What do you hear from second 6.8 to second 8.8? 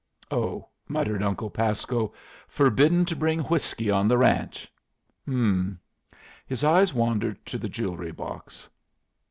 wandered to the jewelry box.